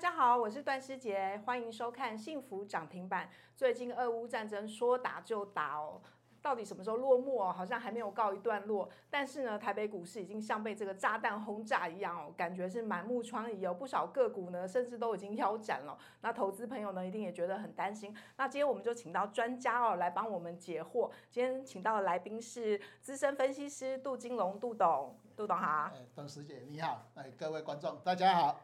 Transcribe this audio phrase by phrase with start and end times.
[0.00, 3.26] 大家好，我是段诗洁，欢迎收看《幸福涨停板》。
[3.54, 6.00] 最近俄乌战争说打就打哦。
[6.40, 7.52] 到底什么时候落幕哦？
[7.52, 8.88] 好像还没有告一段落。
[9.10, 13.52] 但是呢，台北股市已经像被这个炸弹轰炸一样哦，感觉是满目疮痍。
[13.56, 15.98] 有不少个股呢，甚至都已经腰斩了。
[16.22, 18.16] 那投资朋友呢，一定也觉得很担心。
[18.38, 21.10] 那今天我们就请到专家哦，来帮我们解惑。
[21.28, 25.90] 今天请到的来宾是资深分析师杜金龙，杜董，杜董好。
[26.14, 28.60] 段师姐你好，哎，各位观众大家好。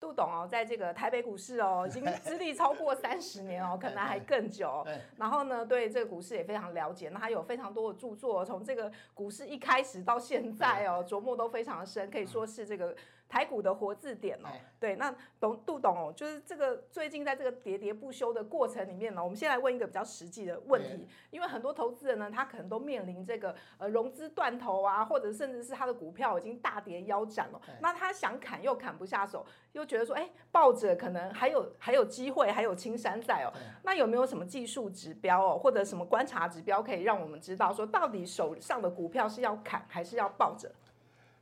[0.00, 4.84] 杜董哦，在这个台北股市哦，已经 资历超过三十年哦，可能还更久。
[5.16, 7.10] 然后呢，对这个股市也非常了解。
[7.10, 12.96] 那他有非常多的著作，从这个股市一开始到现在哦，琢磨都非常深，可以说是这个。
[13.30, 14.48] 台股的活字典哦，
[14.80, 33.52] 对，那董杜董哦，就是这个最近在这个喋喋不休的过程里面呢，我们先来问一个比较实际的问题，因为很多投资人呢，他可能都面临这个呃融资断头啊，或者甚至是他的股票已经大跌腰斩了，那他想砍又砍不下手，又觉得说，哎，抱着可能还有还有机会，还有青山在哦，
[33.82, 40.72] 那有没有什么技术指标哦，或者什么观察指标可以让我们知道说，到底手上的股票是要砍还是要抱着？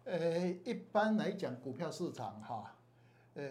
[0.05, 2.75] 呃，一般来讲，股票市场哈，
[3.35, 3.45] 呃，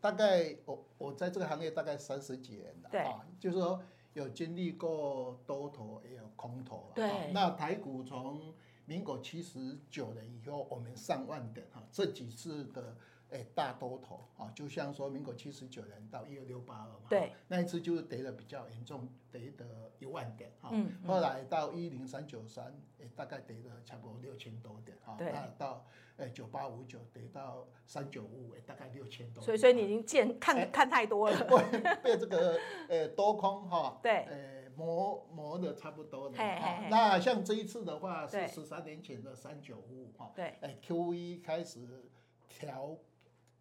[0.00, 3.82] 大概我我在这个行业大概三十几年了，对啊，就是说
[4.14, 8.54] 有经历过多头也有空头，对，那台股从
[8.86, 12.96] 民国七十九年以后，我们上万点哈，这几次的。
[13.32, 20.70] 哎，大多头啊，就像说民国七十九年到一二六八二嘛，对，那一次就是跌的比较严重，跌的一万点哈。
[20.72, 20.92] 嗯。
[21.04, 25.16] 后来到一零三九三，哎，大概跌了差不多六千多点哈。
[25.18, 25.32] 对。
[25.32, 25.84] 那到
[26.18, 29.42] 哎九八五九跌到三九五五，哎，大概六千多。
[29.42, 31.44] 所以，所以你已经见看看太多了。
[32.04, 32.56] 被这个
[32.88, 36.36] 呃多空哈，对，呃磨磨的差不多了。
[36.36, 36.86] 哈。
[36.88, 40.30] 那像这一次的话，是十三年前的三九五五哈。
[40.36, 40.54] 对。
[40.60, 42.08] 哎，Q 一开始
[42.48, 42.96] 调。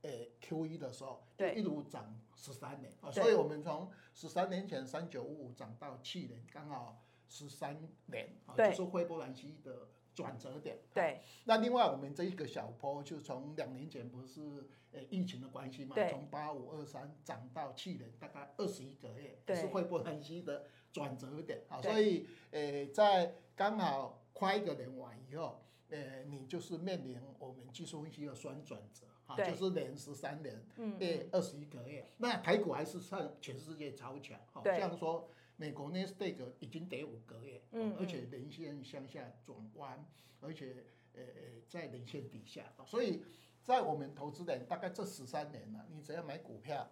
[0.06, 10.79] 诶，Q 一的时候就一路涨十三年啊，所以我们从十三年前三九五五涨到去年，刚好十三年啊，就是斐波兰西的转折点。
[10.94, 21.63] 对，那另外我们这一个小波，就从两年前不是诶疫情的关系嘛，从八五二三涨到去年大概二十一个月，是斐波兰西的转折点。
[21.68, 25.65] 啊，所以诶在刚好快一个年完以后，
[25.95, 29.06] 诶你就是面临我们技术分析的双转折。
[29.28, 30.63] 哈，就是连十三年，
[31.00, 40.05] 诶，二十一个月，那台股还是算全世界超强，哈，像说美国纳斯达克已经跌五个月，嗯，而且连线向下转弯，
[40.41, 40.85] 而且
[41.16, 43.23] 呃呃在连线底下，所以
[43.63, 46.88] 在我们投资人大概这十三年了，你只要买股票，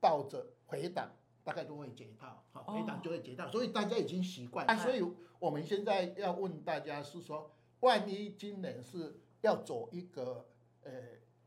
[0.00, 1.10] 抱着回档，
[1.44, 5.04] 大概都会解套，好，回档就会解套，所以大家已经习惯，所以
[5.38, 7.50] 我们现在要问大家是说，
[7.80, 10.48] 万一今年是要走一个
[10.82, 10.90] 呃。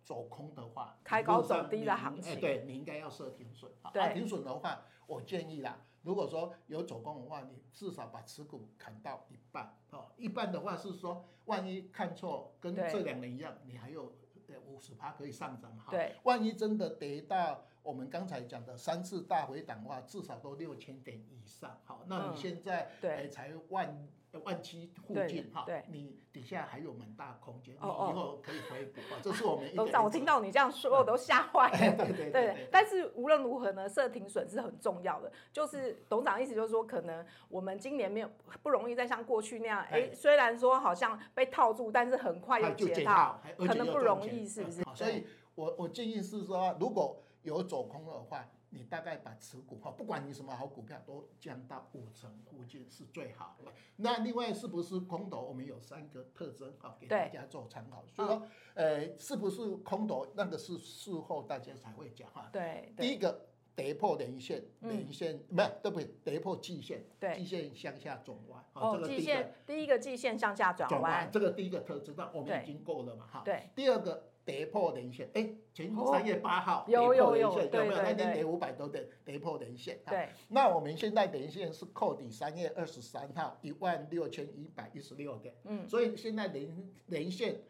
[0.01, 3.91] 走空的话，开高走低的行情，哎，对，你应该要设停损啊。
[3.93, 10.07] 对，停损的话，我建议啦，如果说有走空的话，你至少把持股砍到一半哦。
[10.17, 14.15] 一半的话是说，万一看错，跟这两年一样，你还有
[14.47, 15.91] 呃五十趴可以上涨哈。
[15.91, 21.79] 对，万一真的跌到我们刚才讲的三次大回档的话，至少都六千点以上。
[21.83, 24.09] 好，那你现在哎才万。
[24.43, 29.17] 万七附近哈，你底下还有蛮大空间，你以后可以回补啊。
[29.23, 29.75] 这是我们。
[29.75, 31.95] 董事长，我听到你这样说，我都吓坏了。
[32.05, 32.67] 对对对。
[32.71, 35.31] 但是无论如何呢，设停损是很重要的。
[35.51, 38.29] 就是董事长意思就是说，可能我们今年没有
[38.61, 44.83] 不容易再像过去那样，哎，虽然说好像被套住，但是很快又解套，可能不容易，是不是？
[44.93, 45.25] 所以
[45.55, 48.47] 我我建议是说，如果有走空的话。
[48.71, 53.71] 你大概把持股哈，不管你什么好股票，都降到五成附近是最好的。
[53.95, 55.41] 那另外是不是空头？
[55.41, 58.05] 我们有三个特征哈，给大家做参考。
[58.05, 60.27] 所以说，呃，是不是空头？
[60.35, 62.47] 那个是事后大家才会讲哈。
[62.53, 62.93] 对。
[62.95, 66.05] 第一个跌破连线，连线没有对不对？
[66.23, 67.03] 跌破季线，
[67.35, 68.63] 季线向下转弯。
[68.73, 73.41] 哦，季线第一个季线向下转弯，这个第一个特征，那我们已经够了嘛哈。
[73.43, 73.71] 对。
[73.75, 74.28] 第二个。
[74.45, 78.01] 跌破连线，哎，前三月八号跌破连线，有没有？
[78.01, 79.99] 那天跌五百多点，跌破连线。
[80.07, 87.61] 对，那我们现在连线是扣底三月二十三号一万六千一百一十六点，嗯，所以现在连连线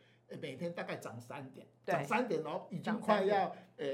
[0.42, 3.86] 每天大概涨三点，涨三点哦，已经快要呃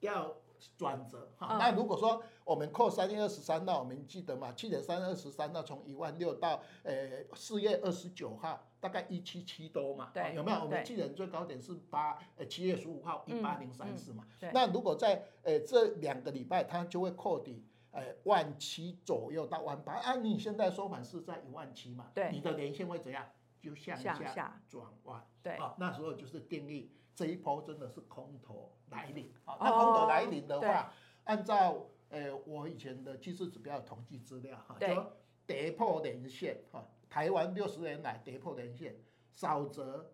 [0.00, 0.34] 要。
[0.76, 4.52] 转折哈，那如果说我们扣三月二十三号，我们记得嘛？
[4.52, 10.60] 去年三月二十三号从一万六到呃四月二十九号，大概一七七多嘛，对，有没有？
[10.64, 14.26] 我们去年最高点是八呃七月十五号一八零三四嘛。
[14.52, 19.94] 那如果在呃这两个礼拜，它就会扣底呃万七左右到万八。
[19.94, 22.10] 按你现在收盘是在一万七嘛？
[22.14, 23.26] 对，你的连线会怎样？
[23.60, 25.24] 就向下转弯。
[25.40, 29.32] 对，啊，那时候就是定义这一波真的是空头来临。
[29.44, 30.92] 啊，那空头来临的话，
[31.24, 35.12] 按照呃我以前的技术指标统计资料哈，就
[35.46, 38.96] 跌破年线哈，台湾六十年来跌破年线，
[39.30, 40.12] 少则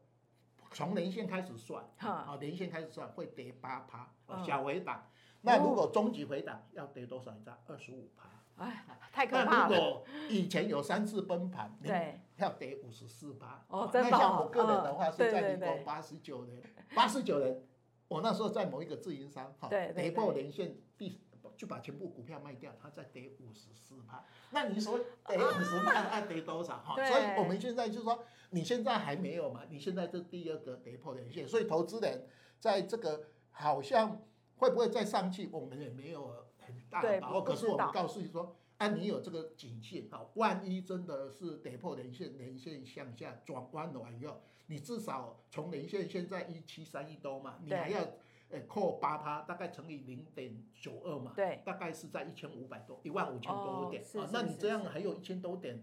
[0.73, 4.12] 从年线开始算，啊，年线开始算会跌八趴，
[4.44, 5.06] 小回档。
[5.41, 7.31] 那如果终极回档要跌多少？
[7.33, 7.56] 你知道？
[7.67, 8.29] 二十五趴。
[8.56, 9.69] 哎，太可怕了。
[9.69, 13.65] 那如果以前有三次崩盘，对，要跌五十四趴。
[13.69, 14.11] 哦，真的。
[14.11, 16.63] 那像我个人的话，是在民国八十九年，
[16.95, 17.63] 八十九年，
[18.09, 21.21] 我那时候在某一个自营商，哈，跌破年线，第
[21.57, 24.25] 就把全部股票卖掉，它再跌五十四趴。
[24.51, 26.79] 那你说跌五十趴，它跌多少？
[26.79, 29.63] 哈，所以我们现在就是说，你现在还没有嘛？
[29.69, 32.29] 你现在是第二个跌破年线，所以投资人
[32.59, 34.23] 在这个好像
[34.57, 36.29] 会不会再上去，我们也没有
[36.59, 36.75] 很。
[36.91, 48.07] 大的把握，可是我们告诉你说，啊，你有这个警讯，好，万一真的是跌破连线，连线向下转弯了以后，你至少从连线现在一七三一多嘛，你还要
[48.51, 55.83] 呃扣八趴，大概乘以零点九二嘛，对，大概是在一千五百多，一万五千多点啊，那你这样还有一千多点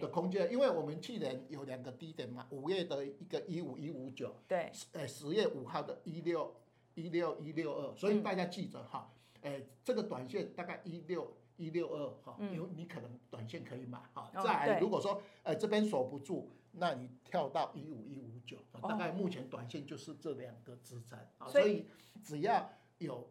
[0.00, 6.56] 的空间，因为我们去年有两个低点嘛，五月的一个一五一五九，对，呃十月五号的一六
[6.94, 9.12] 一六一六二，所以大家记着哈。
[9.42, 14.30] 哎，这个短线大概一六一六二哈，因为你可能短线可以买哈。
[14.34, 21.46] 再来，如果说呃这边守不住，那你跳到一五一五九，大概目前短线就是这两个支撑啊。
[21.48, 21.86] 所以
[22.24, 23.30] 只要有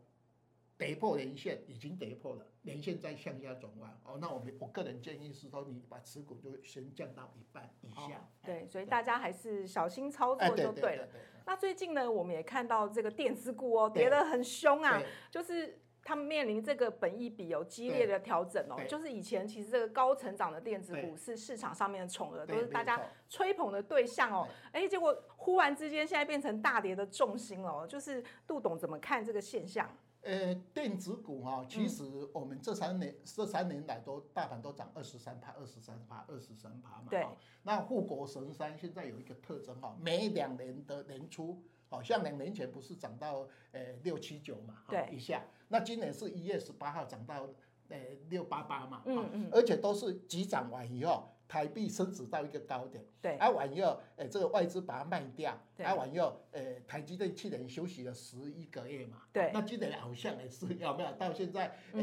[0.77, 8.29] 跌破连线，已经跌破了，连线再向下转弯哦，那我们我个人建议是说，你把持股就先降到一半以下。
[8.44, 11.07] 对，所以大家还是小心操作就对了。
[11.45, 15.80] 那最近呢，我们也看到这个电子股哦，跌得很凶啊，就是。
[16.03, 23.00] 他们面临这个本益比有激烈的调整哦，就是以前其实这个高成长的电子股是市场上面的宠儿，都是大家
[23.30, 24.48] 吹捧的对象哦。
[24.71, 29.89] 哎，结果忽然之间现在变成大跌的重心哦，就是杜董怎么看这个现象？
[30.21, 32.03] 呃，电子股哈，其实
[32.33, 37.07] 我们这三年这三年来都大盘都涨二十三趴、二十三趴、二十三趴嘛。
[37.09, 37.25] 对。
[37.63, 41.62] 那护国神山现在有一个特征哈，每两年的年初。
[41.94, 45.44] 好像两年前不是涨到呃六七九嘛，对，一下。
[45.71, 47.47] 那今年是一月十八号涨到
[47.89, 47.97] 呃
[48.29, 61.12] 六八八嘛，嗯嗯，而且都是急涨完以后，台币升值到一个高点，对，啊完以后，呃这个外资把它卖掉，对，啊完以后，呃台积电去年休息了十一个月嘛，对，那今年好像也是有没有？
[61.13, 62.01] 到现在，呃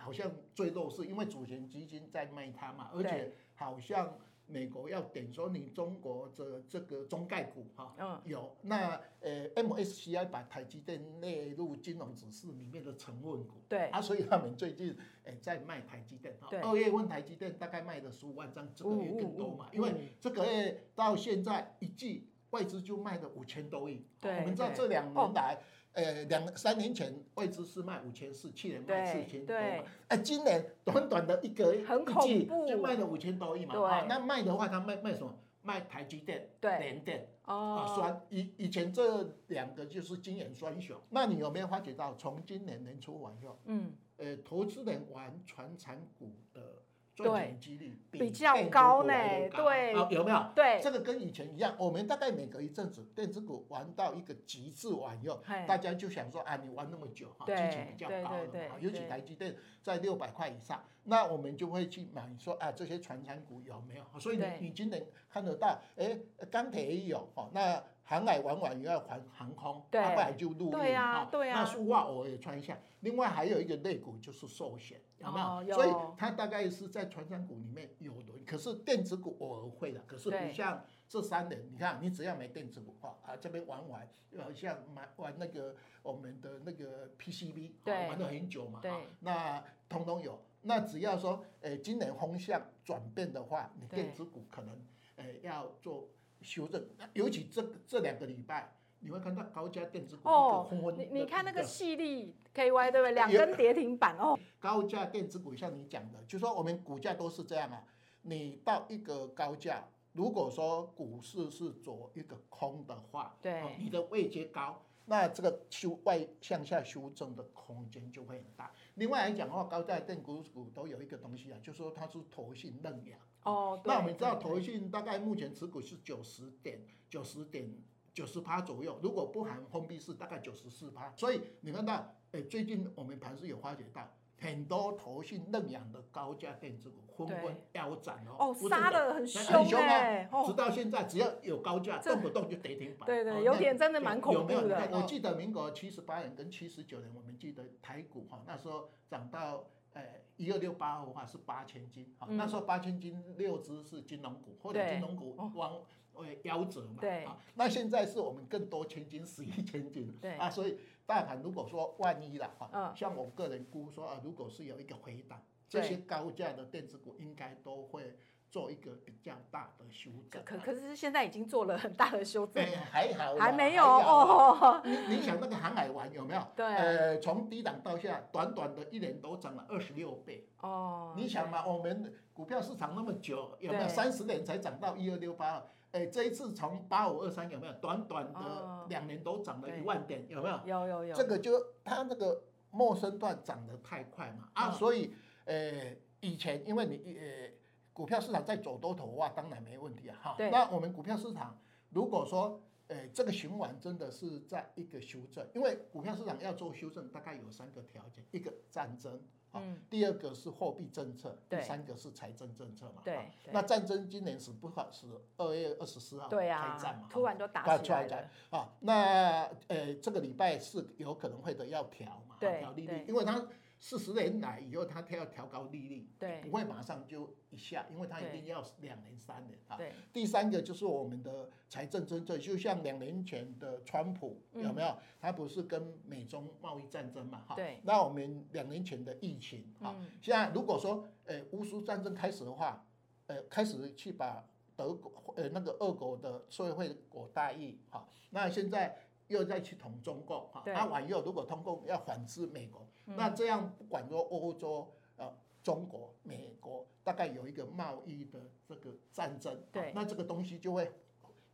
[0.00, 4.18] 好像最弱势，因为主权基金在卖它嘛，而且好像。
[4.46, 13.86] 美国要点说你中国这这个中概股哈，嗯，有那呃 MSCI 把台积电列入金融指数里面的成分股，对。
[13.86, 25.58] 啊，所以他们最近诶在卖台积电，哈，二月份台积电大概卖了十五万张，这个月更多嘛，因为这个月到现在一季外资就卖了五千多亿，对，我们知道这两年来。
[25.94, 29.62] 呃，两三年前外资是卖五千四，去年卖四千多嘛。
[29.62, 31.84] 哎、呃，今年短短的一个一
[32.22, 33.74] 季就卖了五千多亿嘛。
[33.74, 34.06] 对、啊。
[34.08, 35.32] 那卖的话，他卖卖什么？
[35.62, 37.26] 卖台积电、联电。
[37.46, 37.86] 哦。
[37.86, 41.00] 啊，酸以以前这两个就是金元双雄。
[41.10, 46.83] 那你有没有发觉到，从今年年初完后，嗯，呃，投资人玩传产股的。
[47.14, 49.14] 赚钱几率比较高呢？
[49.50, 50.46] 对，有没有？
[50.54, 51.74] 对，这个跟以前一样。
[51.78, 58.76] 我们大概每隔一阵子，电子股玩到一个极致玩以后，大家就想说啊，你玩那么久哈，激情比较高了嘛。
[58.80, 64.04] 尤其台积电在六百块以上，那我们就会去买说啊，这些传产股有没有？
[64.18, 66.18] 所以你你今年看得到，哎，
[66.50, 67.82] 钢铁也有哈，那。
[68.06, 72.78] 航海玩完以后还航空，后来就陆运啊，那塑化偶尔也穿一下。
[73.00, 75.74] 另外还有一个肋骨就是寿险，有没有？
[75.74, 84.06] 所以它大概是在传产股里面有轮，可是电子股偶尔会的，可是不像这三年，你看你只要买电子股啊啊这边玩完，
[84.54, 87.72] 像买玩那个我们的那个 PCB，
[88.10, 88.80] 玩了很久嘛，
[89.20, 90.44] 那通通有。
[90.66, 94.78] 那只要说诶今年风向转变的话，你电子股可能
[95.16, 96.06] 诶要做。
[96.44, 103.12] 修正，尤其这这两个礼拜，你会看到高价电子股哦，你你看那个矽力 KY 对不对？
[103.12, 104.38] 两根跌停板哦。
[104.60, 107.82] 高价电子股像你讲的，就说我们股价都是这样啊。
[108.22, 118.72] 你到一个高价，如果说股市是走一个空的话，对，你的位阶高，那这个修外向下修正的空间就会很大。
[118.94, 123.18] 另外来讲的话，高价电子股都有一个东西啊，就是说它是投信认养。
[123.44, 127.70] 哦，那我们知道投信大概目前持股是九十点九十点
[128.12, 131.12] 九十趴左右，如果不含封闭式，大概九十四趴。
[131.16, 134.08] 所以你看到，哎，最近我们盘是有发觉到
[134.40, 143.06] 很多投信认养的高价电子股纷纷腰斩哦，哦，杀的很凶哎，直到现在只要有高价，动不动就跌停板。
[143.06, 144.54] 对对，有点真的蛮恐怖的。
[144.54, 144.98] 有没有？
[144.98, 150.02] 我记得民国七十八年跟七十九年，我们记得台股哈，那时候涨到呃
[150.36, 155.80] 一二六八的话是八千金，那时候八千斤六只是金融股，或者金融股往
[156.12, 156.98] 呃夭折嘛。
[157.00, 157.38] 对啊。
[157.54, 160.16] 那现在是我们更多千斤十一千斤。
[160.20, 160.34] 对。
[160.36, 160.78] 啊，所以。
[161.06, 168.16] 大盘如果说万一了哈，像我个人估说啊，如果是有一个回档，这些高价的电子股应该都会
[168.54, 170.40] 做一个比较大的修正。
[170.44, 174.80] 可可是现在已经做了很大的修正， 还好，还没有哦。
[174.84, 176.40] 你你想那个航海王有没有？
[176.54, 180.46] 对，呃，从低档到下，短短的一年都涨了二十六倍。
[180.60, 185.60] 哦，你想嘛，我们股票市场那么久，有没有三十年才涨到一二六八？
[185.90, 187.72] 哎，这一次从八五二三有没有？
[187.80, 190.60] 短短的两年都涨了一万点，有没有？
[190.64, 191.14] 有有有。
[191.16, 195.12] 这个就它那个陌生段涨得太快嘛啊，所以
[195.46, 197.50] 呃以前因为你呃
[197.94, 200.36] 股票市场在走多头的话，当然没问题啊哈。
[200.50, 201.58] 那我们股票市场
[201.90, 209.22] 如果说诶这个循环真的是在一个修正，因为股票市场要做修正，大概有三个条件，一个战争。
[209.52, 213.02] 啊，第二个是货币政策，第三个是财政政策嘛。
[213.04, 218.28] 对，那战争今年是不好，是二月二十四号开战嘛，突然就打起来了。
[218.50, 223.46] 啊，那诶，这个礼拜是有可能会的要调嘛，调利率，因为它。
[223.84, 229.76] 四十年来以后，他他要调高利率，对，不会马上就一下，因为他一定要两年三年啊。
[229.76, 229.92] 对。
[230.10, 234.96] 第三个就是我们的财政政策，就像两年前的川普有没有？
[235.20, 237.42] 他不是跟美中贸易战争嘛？
[237.46, 237.54] 哈。
[237.56, 237.78] 对。
[237.82, 242.86] 那我们两年前的疫情啊，现在如果说呃乌苏战争开始的话，
[243.26, 244.42] 呃开始去把
[244.74, 248.96] 德国呃那个俄国的社会国待遇哈，那现在
[249.34, 252.86] 又再去捅中共哈，那往右如果通共要反制美国。
[253.04, 260.92] 那这样不管说欧洲、呃中国、美国，大概有一个贸易的这个战争，对，那这个东西就会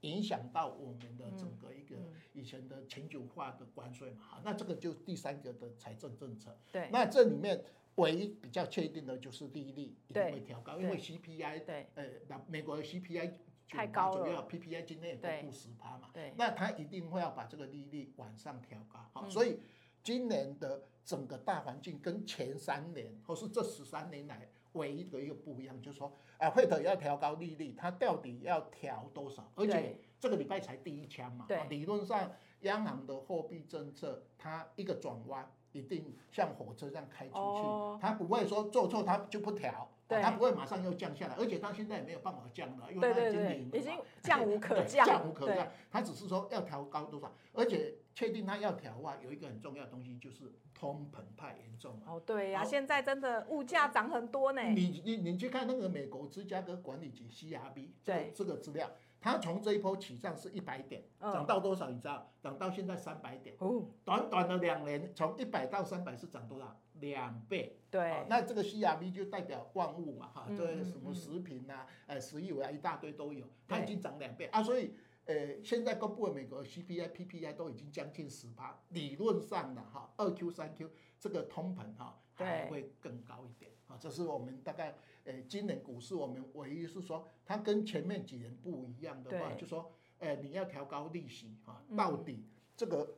[0.01, 1.95] 影响到我们的整个一个
[2.33, 7.65] 以前的全球化的关税嘛，哈，那这个就第三个的财政政策，对，那这里面
[7.97, 13.33] 唯一比较确定的就是利率一定会调高，因为 CPI，对，呃，那美国的 CPI
[13.71, 19.61] 太高了，PPI 今天也公布十趴嘛，对，那他一定会要把这个利率往上调高，好，所以
[20.03, 20.83] 今年的。
[21.03, 29.51] 整个大环境跟前三年或是这十三年来唯一的一个不一样，就是说，啊，会的要调高利率，它到底要调多少？
[29.57, 39.91] 而且这个礼拜才第一枪嘛，理论上央行的货币政策它一个转弯，一定像火车这样开出去，它不会说做错它就不调。
[40.11, 45.69] 对，它不会马上又降下来，而且它现在也没有办法降了，因为它已经已经降无可降，降无可降。
[45.89, 52.07] 它只是说要调高多少，而且确定它要调的话，有一个很重要的东西就是通膨太严重了。
[52.09, 54.61] 哦，对呀，现在真的物价涨很多呢。
[54.63, 58.91] 你你你去看那个美国芝加哥管理局 CRB 这个这个资料，
[59.21, 61.89] 它从这一波起涨是一百点，涨到多少？
[61.89, 62.33] 你知道？
[62.43, 63.55] 涨到现在三百点。
[63.61, 66.77] 哦，短短的两年，从一百到三百是涨多少？
[67.01, 74.47] 两倍，对、哦，那这个 CRV 就代表万物嘛，哈、嗯，对，什么食品呐、啊，呃，石油啊，一大堆都有，它已经涨两倍。
[74.47, 92.45] 啊，所以，呃，现在公布的美国 CPI、PPI 都已经将近十趴，理论上的哈，二 Q、三 Q 这个通膨哈还会更高一点，啊，这是我们大概，呃，今年股市我们唯一是说，它跟前面几年不一样的话，就说，呃，你要调高利息哈，到底
[92.77, 93.17] 这个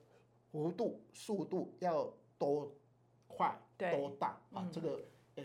[0.51, 2.75] 幅度、速度要多
[3.27, 3.59] 快？
[3.91, 4.69] 多大啊？
[4.73, 5.01] 这个
[5.37, 5.43] 呃，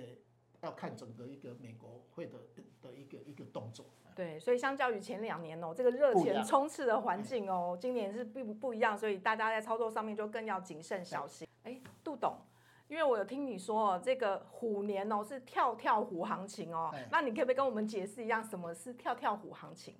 [0.61, 2.33] 要看整个一个美国会的
[2.81, 3.85] 的一个一个动作。
[4.15, 11.47] 对，所以相较于前两年哦，这个热钱充斥的环境哦，今年是并不不一样，所以大家在操作上面就更要谨慎小心。
[11.63, 12.35] 哎，杜董，
[12.87, 19.95] 因为我有听你说哦，这个虎年哦是跳跳虎行情哦，那你可不可以跟我们解释一下什么是跳跳虎行情？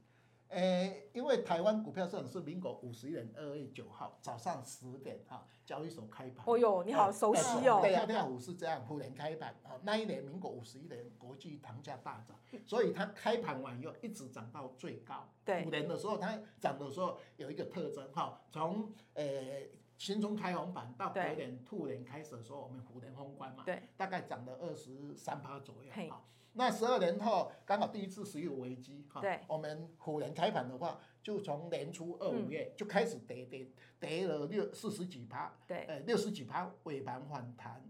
[0.50, 6.46] 诶，因为台湾股票市场是民国五十一年二月九号早上十点哈，交易所开盘。
[6.48, 7.82] 哦哟，你好熟悉哦。
[7.84, 15.28] 跳跳虎是这样，虎年开盘啊，那一年民国五十一年国际糖价大涨，所以它开盘完以后一直涨到最高。
[15.44, 15.64] 对。
[15.66, 26.24] 虎年的时候，它涨的时候有一个特征哈，从诶新中开红盘到隔年兔年开始的时候，我们虎年封关嘛，对，大概涨了二十三趴左右啊。
[26.58, 37.84] 那十二年后刚好第一次石油危机哈，我们虎年开盘的话，就从年初二五月就开始跌跌跌了六四十几趴，对，呃六十几趴尾盘反弹，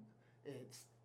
[0.44, 0.52] 呃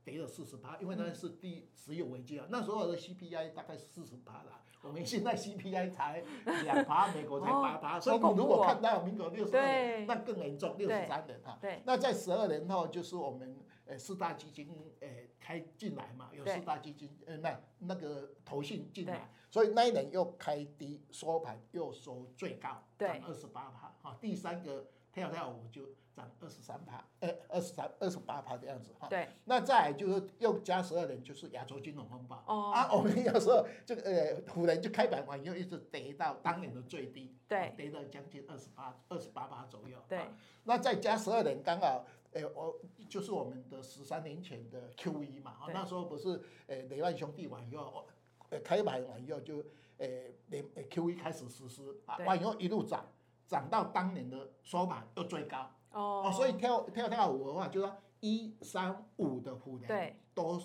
[0.05, 4.61] 跌了四十八，因为那是第石油危机啊，那时候的 CPI 大概四十八啦。
[4.83, 6.25] 我们现在 CPI 才
[6.65, 11.57] 两趴，美国才八趴，所以你如果看到民国六十二年，那更严重，六十三年哈。
[11.85, 13.57] 那在十二年后，就是我们
[13.87, 14.69] 呃四大基金
[15.01, 24.19] 呃开进来嘛，有四大基金呃那那个投信进来，所以那一年又开低收盘又收最高，涨二十八趴哈。
[24.21, 25.83] 第三个跳跳舞就。
[26.15, 29.09] 涨二十三趴，呃，二十三、二十八趴的样子哈。
[29.09, 29.27] 对。
[29.47, 32.45] 那再就是又加十二年，就是亚洲金融风暴。
[32.47, 32.71] 哦。
[32.71, 37.35] 啊， 我们有时候这个呃，湖人就开盘完又一直跌到当年的最低。
[37.49, 37.73] 对。
[37.79, 39.97] 跌到将近二十八、二十八趴左右。
[40.07, 40.21] 对。
[40.65, 42.79] 那再加十二年，刚好，呃，我
[43.09, 45.53] 就是我们的十三年前的 Q 一嘛。
[45.53, 45.73] 啊。
[45.73, 48.07] 那时候不是呃雷曼兄弟完以后，
[48.51, 49.65] 呃开盘完以后就
[49.97, 50.07] 呃
[50.49, 53.07] 连 Q 一开始实施啊，完以后一路涨，
[53.47, 55.71] 涨到当年的收盘又最高。
[55.91, 60.61] 哦，所以跳跳跳舞的话，就说一三五的虎年多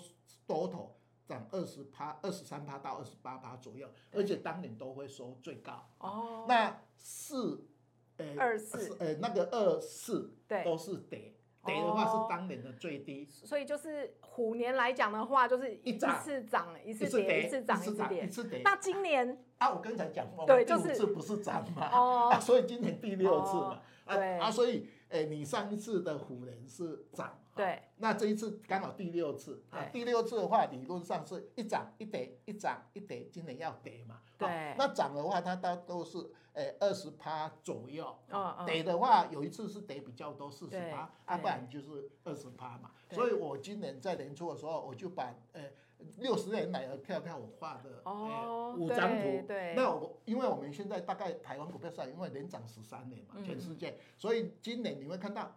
[0.46, 5.86] 多头涨二十趴、二十三趴到二十八趴左右，而且当年都会收最高。
[5.98, 7.68] 哦，那四，
[8.16, 11.34] 呃，二四，呃，那个二四都是跌，
[11.68, 13.28] 跌的话是当年的最低。
[13.30, 18.62] 所以就是虎年来讲的话，就是一次涨一次跌，一次涨一次跌，一次跌。
[18.64, 24.88] 那今年啊，我刚才讲过，对，就是第五次不是涨嘛，哦，所以今年第六次嘛，啊啊，所以。
[25.10, 36.18] 哎，你上一次的虎年是涨，对，那这一次刚好第六次，啊，第六次的话，理论上是一涨一跌，一涨一跌，今年要跌嘛，对，那涨的话，它大都是
[36.52, 38.16] 诶二十趴左右，
[38.64, 45.74] 跌的话，有一次是跌比较多，四十趴，啊，不然就是二十趴嘛，所以我今年在年初的时候，我就把诶。
[46.18, 55.56] 六十年来的票票我画的哦五张图，那我因为我们现在大概台湾股票上，因为连涨十三年嘛，全世界，所以今年你会看到，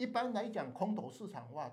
[0.00, 1.70] 一般来讲空头市场的话，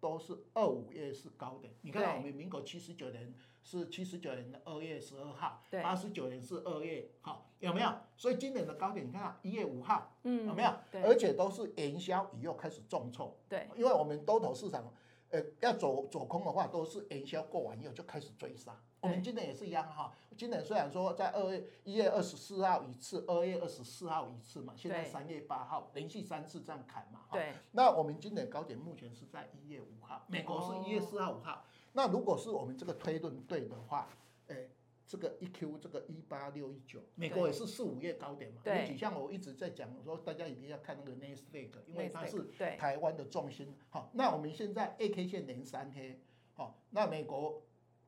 [0.00, 1.72] 都是二五月是高点。
[1.82, 7.94] 你看到我们民国七十九年是七十九年的二月十二号，八十九年是二月，好有没有？
[8.16, 10.70] 所以今年的高点你看到一月五号，嗯，有没有？
[11.04, 14.92] 而且都是元宵以后开始重挫，对，因为我们多头市场。
[15.32, 18.76] 呃，要走走空的话，都是元宵过完以后就开始追杀。
[19.00, 20.12] 我们今年也是一样哈。
[20.36, 27.26] 今年虽然说在二月一月二十四号一次，二月二十四号一次嘛，现在三月八号连续三次这样砍嘛。
[27.30, 27.52] 对。
[27.72, 31.64] 那我们今年高点目前是在一月五号，美国是一月四号五号。
[31.92, 34.08] 那如果是我们这个推论对的话，
[34.46, 34.70] 诶。
[35.06, 38.60] 这个一 Q 这个一八六一九，美国也是四五月高点嘛。
[38.62, 38.96] 对。
[38.96, 42.44] 像我一直在讲，我说大家一定要看那个 Nasdaq，因为它是
[42.78, 43.74] 台湾的重心。
[43.88, 46.20] 好，那我们现在 A K 线连三黑，
[46.54, 47.60] 好，那美国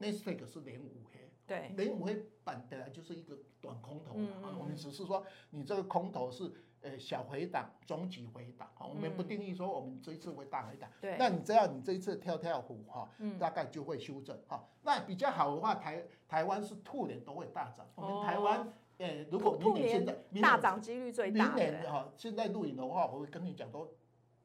[0.03, 1.31] Nasdaq 是连五黑。
[1.47, 1.73] 对。
[1.77, 6.53] 连五黑板本来就是一个短空头嘛，嗯、我们只是说你这个空头是。
[6.85, 10.91] 呃，小回档、中级回档，我们不定义说我们这一次会大回档。
[11.01, 11.17] 对。
[11.17, 14.69] 那你这样，你这一次跳跳虎哈，大概就会修正哈。
[14.83, 17.87] 那比较好的话，台台湾是兔年都会大涨。
[17.95, 21.55] 我们台湾，呃，如果明年现在大涨几率最大。
[21.55, 23.89] 明年哈，现在录影的话，我会跟你讲说，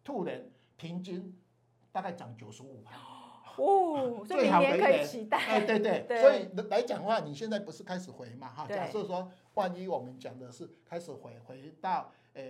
[0.03, 1.35] 兔年平均
[1.91, 3.16] 大概涨九十五趴。
[3.57, 5.37] 哦，所以明年可以期待。
[5.37, 6.21] 哎，对 对。
[6.21, 8.47] 所以来讲的话，你现在不是开始回嘛？
[8.47, 12.11] 哈，假设说，万一我们讲的是开始回回到。
[12.33, 12.43] 呃，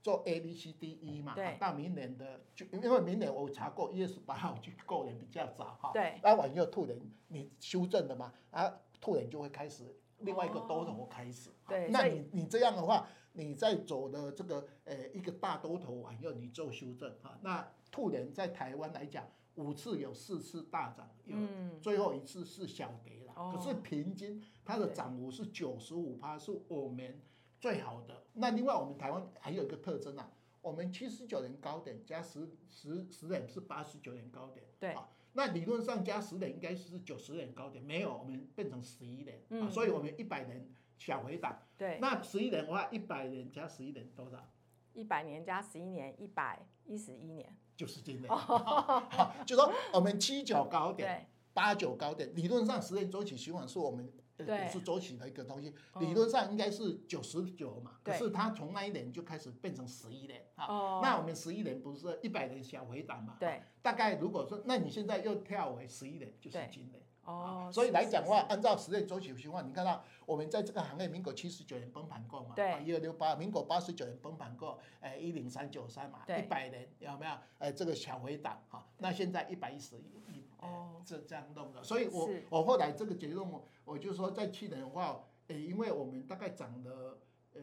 [0.00, 21.36] 做 A B C D E 嘛，到明年的就因为明年我查过一月十八号就过年比较早哈，对，那完以后兔年你修正的嘛，啊，兔年就会开始另外一个多头开始，对，那你你这样的话，你在走的这个呃一个大多头完以后你做修正哈，那兔年在台湾来讲五次有四次大涨，有
[21.82, 27.20] 最后一次是小跌了，可是平均它的涨幅是九十五趴，是我们。
[27.58, 28.24] 最好的。
[28.34, 34.64] 那另外，我们台湾还有一个特征啊，我们七十九年高点加十十十点是八十九年高点。
[34.78, 34.92] 对。
[34.92, 39.42] 啊，那理论上加十点应该是九十点高点，没有，我们变成十一年。
[39.48, 39.70] 嗯。
[39.70, 41.58] 所以我们一百年小回档。
[41.78, 41.98] 对。
[41.98, 44.52] 那十一年的话，一百年加十一年多少？
[44.92, 47.56] 一百年加十一年，一百一十一年。
[47.76, 48.28] 就是今年。
[48.34, 54.10] 好，就说我们七九高点，八九高点，理论上十年周期循环是我们。
[54.38, 61.00] 对，是周期的一个东西，理论上应该是九十九嘛，可是它从那一年就开始变成十一年啊。
[61.02, 63.38] 那我们十一年不是一百年小回档嘛？
[63.40, 67.02] 对，大概如果说，那你现在又跳回十一年，就是今年。
[67.26, 72.54] 哦，所以来讲的话，按照十年周期循环，你看到我们在这个行业，民国七十九年崩盘过嘛？
[72.54, 77.32] 对，一二六八，民国八十九年崩盘过，哎，一零三九三嘛，一百年有没有？
[77.58, 80.16] 哎，这个小回档哈，那现在一百一十一。
[80.58, 83.46] 哦，这这样弄的，所以我我后来这个结论，
[83.84, 87.18] 我就说在去年的话，哎，因为我们大概涨了
[87.52, 87.60] 呃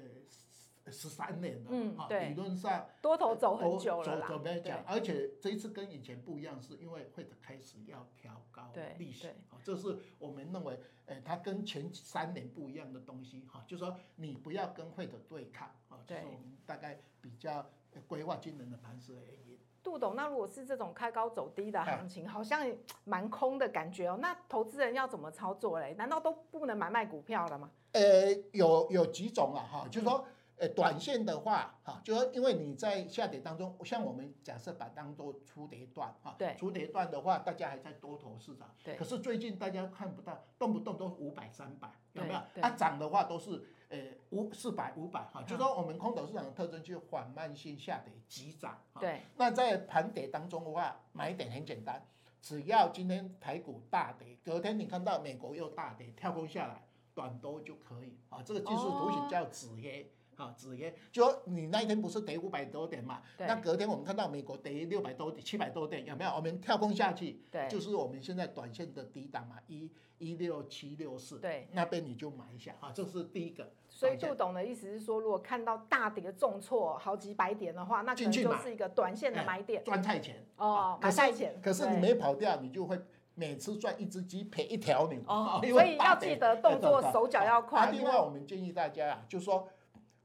[0.92, 1.96] 十三年了，嗯，
[2.30, 17.66] 理论上多头走很久了走走没讲，而且这一次跟以前不一样，是因为会开始要调高利息，啊，这是我们认为，呃，它跟前三年不一样的东西，哈，就是说你不要跟会的对抗，啊，这是我们大概比较
[18.06, 19.58] 规划今年的盘势的原因。
[19.82, 22.70] 杜董，那如果是这种开高走低的行情，好像
[23.06, 25.94] 蛮空的感觉哦，那投资人要怎么操作嘞？
[25.94, 27.72] 难道都不能买卖股票了吗？
[27.94, 30.28] 呃，有有几种啊，哈，就是说。
[30.58, 38.96] 呃，短线的话，哈，就说因为你在下跌当中，像我们假设把当做出跌段，哈，对，初跌段的话，大家还在多头市场，对。
[38.96, 42.40] 可是最近大家看不到，动不动都五百、三百，有没有？
[42.62, 49.22] 它涨的话都是呃五四百、五百，哈，就说我们空头市场的特征就是缓慢性下跌，急涨，对。
[49.36, 52.06] 那在盘跌当中的话，买点很简单，
[52.42, 56.86] 只要今天台股大跌，隔天你看到美国又大跌，跳空下来，
[57.16, 60.04] 短多就可以，啊，这个技术图形叫止跌。
[60.04, 63.22] 哦啊，止跌，就说你那一天不是跌五百多点嘛？
[63.38, 66.32] 那隔天我们看到美国跌六百多点、七百多点，有没有？
[66.32, 73.72] 我们跳空下去，对，就是我们现在短线的低档嘛，一一六七六四，对，那边你就买一下啊，这是第一个。
[73.90, 81.60] 所以杜董的意思是说，如果看到大跌重挫好几百点的话，那可能就是一个短线的买点，赚菜钱哦，买菜钱。
[81.62, 83.00] 可是你没跑掉，你就会
[83.36, 85.62] 每次赚一只鸡赔一条牛哦。
[85.62, 87.92] 所以要记得动作手脚要快。
[87.92, 89.68] 另外，我们建议大家啊，就是说。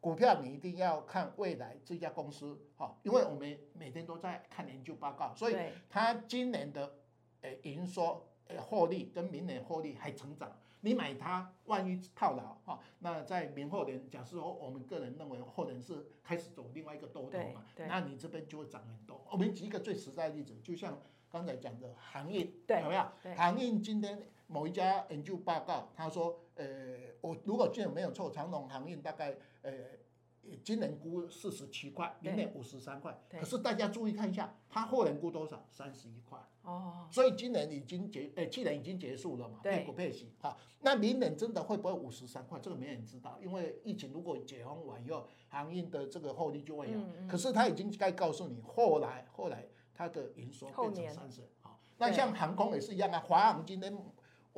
[0.00, 5.56] 股票你一定要看未来这家公司，哈，因为我们每天都在看研究报告，所以
[5.90, 6.94] 它今年的
[7.42, 10.50] 诶营收、诶获利跟明年获利还成长。
[10.80, 19.20] 你买它，万一套牢哈，那在明后年，假设说我们个人认为后年是开始走另外一个多头嘛，那你这边就会涨很多。
[19.28, 20.96] 我们举一个最实在的例子，就像
[21.28, 23.34] 刚才讲的航运，有没有？
[23.34, 26.66] 航运今天某一家研究报告，他说，呃，
[27.22, 29.34] 我如果记得没有错，长隆航运大概。
[29.62, 29.72] 呃，
[30.64, 33.20] 今年估四十七块，明年五十三块。
[33.28, 35.62] 可是大家注意看一下，它后年估多少？
[35.70, 36.38] 三十一块。
[36.62, 37.06] 哦。
[37.10, 39.60] 所以今年已经结，呃，去年已经结束了嘛？
[39.62, 40.32] 配股配息。
[40.40, 42.58] 好，那明年真的会不会五十三块？
[42.60, 46.98] 这个没人知道，因为疫情如果解封完以后，航运的这个获利就会有。
[46.98, 51.42] 嗯、可是他已经该告诉你，后来后来它的营收变成三十。
[51.60, 53.94] 好，那像航空也是一样啊，华航今天。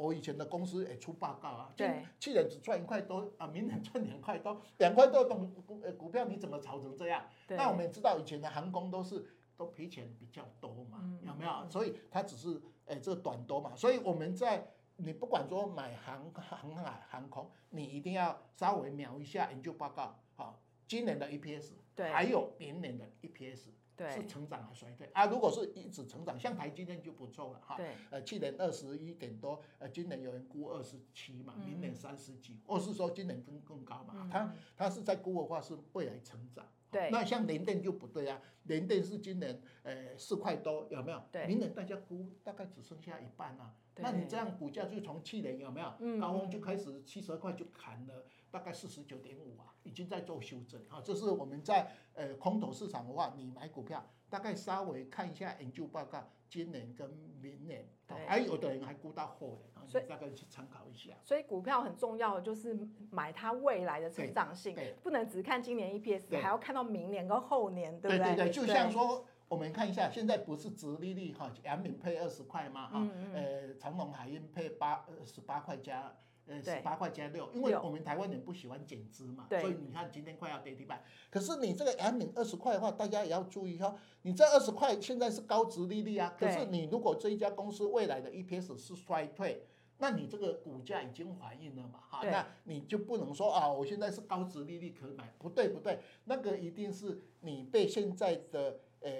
[0.00, 7.24] 我以前的公司也出报告啊，对，去年只赚一块多啊，明年赚两块多，两块多的股股票你怎么炒成这样？
[7.48, 11.68] 那我们也知道以前的航空都是都赔钱比较多嘛，嗯、有没有？
[11.68, 12.48] 所以它只是
[12.86, 23.68] 诶、欸、这个短多嘛，所以我们在你不管说买航航海航空，你一定要稍微瞄一下研究报告，好，今年的 EPS，对，还有明年的 EPS。
[24.08, 25.26] 是成长还是衰退啊？
[25.26, 27.76] 如果是一直成长，像台积电就不错了哈。
[27.76, 27.90] 对。
[28.08, 29.60] 呃，去年二十一点多，呃，
[29.90, 34.28] 今年有人估二十七嘛，明年三十几，或是说今年更更高嘛？
[34.30, 36.66] 它它是在估的话是未来成长。
[36.90, 37.10] 对。
[37.10, 41.22] 那像联电就不对啊，联电是今年呃四块多，有没有？
[41.30, 41.46] 对。
[41.46, 43.74] 明年大家估大概只剩下一半啊。
[43.94, 44.02] 对。
[44.02, 45.92] 那你这样股价就从去年有没有？
[46.00, 46.18] 嗯。
[46.18, 48.24] 高峰就开始七十二块就砍了。
[48.52, 51.00] 大概四十九点五啊，已经在做修正啊。
[51.04, 57.08] 这是我们在呃空头市场的话，你买股票大概稍微看一下研究报告，今年跟
[57.40, 57.86] 明年，
[58.26, 61.14] 还有的人还估到后年，所以大概去参考一下。
[61.22, 62.76] 所以股票很重要的就是
[63.10, 68.34] 买它未来的成长性，不能只看今年 EPS，还要看到明年跟后年，对不对？
[68.34, 72.88] 对对对，就像说我们看一下，现在不是直利率哈，阳明配二十块吗？
[72.88, 76.12] 哈，呃，长隆海运配八十八块加。
[76.50, 81.04] 呃，十八块加六，因为我们台湾人不喜欢减资嘛，所以你看今天快要跌停板。
[81.30, 89.64] 可是你这个阳明二十块的话，大家也要注意哈，你这二十块现在是高值利率啊，可是你如果这一家公司未来的 EPS 是衰退，
[89.98, 99.10] 那你这个股价已经反映了嘛，哈，那你就不能说啊，我现在是高值利率可买，不对不对，那个一定是你被现在的呃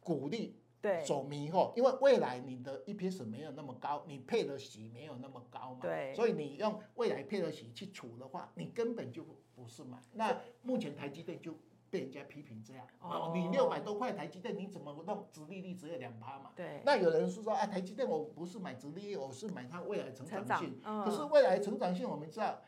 [0.00, 0.56] 股利。
[0.80, 9.98] 对，走迷惑，因为未来你的 EPS 没有那么高，你配的息没有那么高嘛，对，所以你用未来配的息去处的话，你根本就不是买。
[10.12, 11.52] 那目前台积电就
[11.90, 15.26] 被人家批评这样，哦，你六百多块台积电，你怎么弄？
[15.32, 16.80] 殖利率只有两趴嘛，对。
[16.84, 20.80] 那有人是说啊，台积电我不是买殖利率，我是买它未来成长性。
[20.84, 21.04] 嗯。
[21.04, 22.62] 可是未来成长性，我们知道，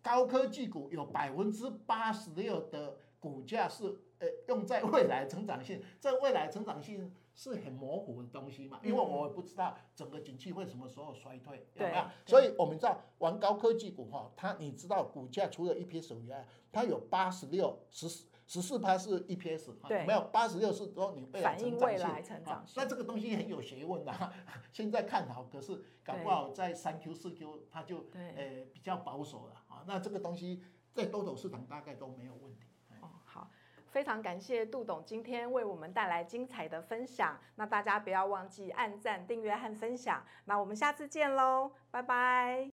[0.00, 3.84] 高科技股有百分之八十六的股价是
[4.20, 7.12] 呃用在未来成长性，在未来成长性。
[7.34, 12.04] 是很模糊的东西嘛，因为我也不知道整个景气会什么时候衰退，有没有？
[12.26, 19.74] 所以我们知道玩高科技股哈，它你知道股价除了 EPS 以外，它有八十六十四十四趴是 EPS，有
[20.06, 20.20] 没有？
[20.32, 21.98] 八十六是说你未来成长
[22.66, 24.32] 性，那这个东西很有学问的，
[24.72, 29.82] 现在看好，可是搞不好在三 Q 四 Q 它就呃比较保守了啊。
[29.86, 32.66] 那这个东西在多头市场大概都没有问题。
[33.94, 37.38] 非常感谢杜董今天为我们带来精彩的分享。
[37.54, 40.20] 那大家不要忘记按赞、订阅和分享。
[40.46, 42.73] 那我们下次见喽，拜拜。